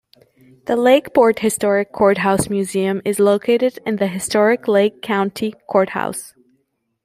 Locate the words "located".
3.19-3.77